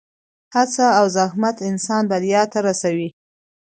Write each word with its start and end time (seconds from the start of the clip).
هڅه 0.55 0.85
او 0.99 1.05
زحمت 1.17 1.57
انسان 1.69 2.03
بریا 2.11 2.41
ته 2.51 2.59
رسوي. 2.67 3.09